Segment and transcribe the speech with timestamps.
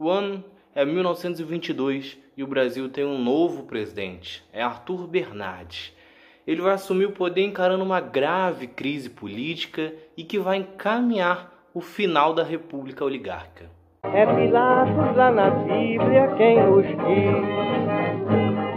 [0.00, 0.44] O ano
[0.76, 5.92] é 1922 e o Brasil tem um novo presidente, é Arthur Bernardes.
[6.46, 11.80] Ele vai assumir o poder encarando uma grave crise política e que vai encaminhar o
[11.80, 13.68] final da República Oligárquica.
[14.04, 17.44] É Pilatos lá na Bíblia quem nos diz,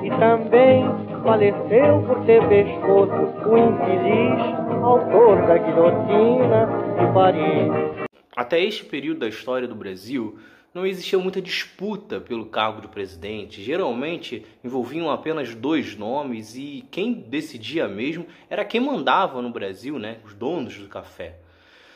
[0.04, 0.84] e também
[1.22, 3.14] faleceu por ter pescoço
[3.48, 4.42] o infeliz
[4.84, 6.66] autor da guilhotina
[6.98, 8.08] de Paris.
[8.36, 10.40] Até este período da história do Brasil,
[10.74, 13.62] não existia muita disputa pelo cargo de presidente.
[13.62, 20.20] Geralmente envolviam apenas dois nomes e quem decidia mesmo era quem mandava no Brasil, né?
[20.24, 21.38] Os donos do café.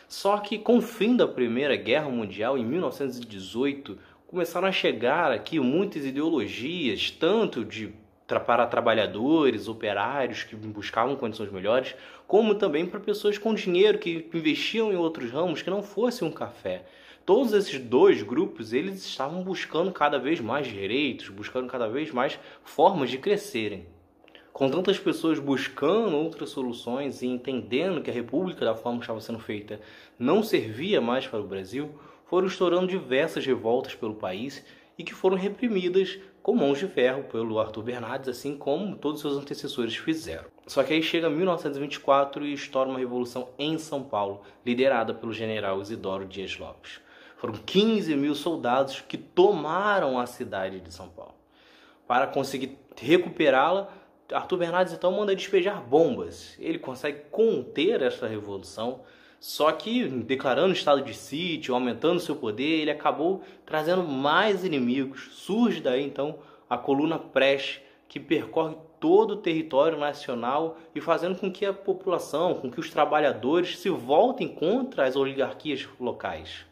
[0.08, 5.60] Só que com o fim da Primeira Guerra Mundial, em 1918, começaram a chegar aqui
[5.60, 7.94] muitas ideologias, tanto de
[8.28, 11.96] para trabalhadores, operários que buscavam condições melhores,
[12.28, 16.32] como também para pessoas com dinheiro que investiam em outros ramos que não fosse um
[16.32, 16.84] café.
[17.26, 22.40] Todos esses dois grupos, eles estavam buscando cada vez mais direitos, buscando cada vez mais
[22.64, 23.88] formas de crescerem.
[24.54, 29.20] Com tantas pessoas buscando outras soluções e entendendo que a República, da forma que estava
[29.20, 29.82] sendo feita,
[30.18, 31.90] não servia mais para o Brasil,
[32.26, 34.64] foram estourando diversas revoltas pelo país
[34.98, 39.36] e que foram reprimidas com mãos de ferro pelo Arthur Bernardes, assim como todos seus
[39.36, 40.46] antecessores fizeram.
[40.68, 45.82] Só que aí chega 1924 e estoura uma revolução em São Paulo, liderada pelo general
[45.82, 47.00] Isidoro Dias Lopes.
[47.38, 51.34] Foram 15 mil soldados que tomaram a cidade de São Paulo.
[52.08, 53.90] Para conseguir recuperá-la,
[54.32, 56.56] Arthur Bernardes então manda despejar bombas.
[56.60, 59.02] Ele consegue conter esta revolução,
[59.48, 65.30] só que declarando estado de sítio, aumentando seu poder, ele acabou trazendo mais inimigos.
[65.34, 71.52] Surge daí então a coluna Preste, que percorre todo o território nacional e fazendo com
[71.52, 76.66] que a população, com que os trabalhadores se voltem contra as oligarquias locais.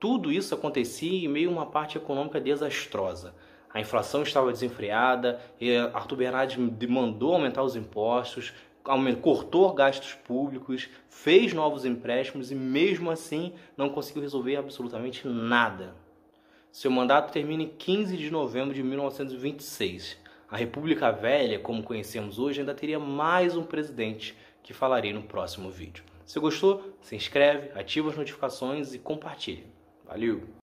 [0.00, 3.32] Tudo isso acontecia em meio a uma parte econômica desastrosa.
[3.72, 5.40] A inflação estava desenfreada,
[5.94, 6.56] Arthur Bernardes
[6.88, 8.52] mandou aumentar os impostos,
[9.20, 15.94] cortou gastos públicos, fez novos empréstimos e mesmo assim não conseguiu resolver absolutamente nada.
[16.72, 20.18] Seu mandato termina em 15 de novembro de 1926.
[20.50, 25.70] A República Velha, como conhecemos hoje, ainda teria mais um presidente que falarei no próximo
[25.70, 26.04] vídeo.
[26.24, 29.66] Se gostou, se inscreve, ativa as notificações e compartilhe.
[30.04, 30.58] Valeu!